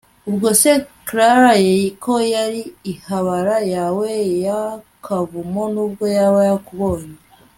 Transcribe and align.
ubwo 0.29 0.47
se 0.61 0.71
Clara 1.07 1.53
ko 2.03 2.13
yari 2.33 2.61
ihabara 2.91 3.57
yawe 3.75 4.09
yakuvamo 4.43 5.63
nubwo 5.73 6.03
yaba 6.17 6.41
yakubonye 6.51 7.15